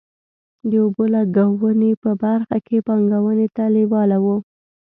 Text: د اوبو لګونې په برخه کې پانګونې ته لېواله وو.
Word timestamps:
د 0.69 0.71
اوبو 0.83 1.03
لګونې 1.15 1.91
په 2.03 2.11
برخه 2.23 2.57
کې 2.65 2.77
پانګونې 2.87 3.47
ته 3.55 3.63
لېواله 3.75 4.17
وو. 4.23 4.37